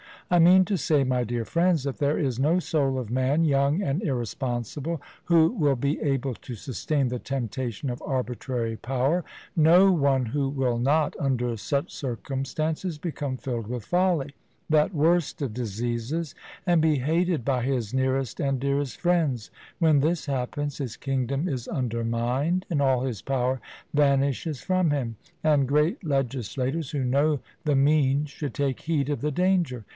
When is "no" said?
2.39-2.57, 9.57-9.91